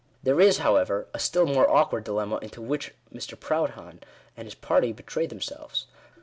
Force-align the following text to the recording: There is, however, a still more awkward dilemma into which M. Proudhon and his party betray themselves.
There 0.23 0.41
is, 0.41 0.57
however, 0.57 1.07
a 1.13 1.19
still 1.19 1.45
more 1.45 1.69
awkward 1.69 2.05
dilemma 2.05 2.39
into 2.41 2.59
which 2.59 2.95
M. 3.13 3.19
Proudhon 3.39 4.01
and 4.35 4.47
his 4.47 4.55
party 4.55 4.93
betray 4.93 5.27
themselves. 5.27 5.85